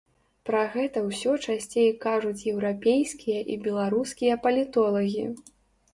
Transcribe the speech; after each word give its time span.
Пра 0.49 0.61
гэта 0.75 1.03
ўсё 1.09 1.33
часцей 1.49 1.91
кажуць 2.07 2.45
еўрапейскія 2.53 3.45
і 3.57 3.61
беларускія 3.67 4.41
палітолагі. 4.47 5.25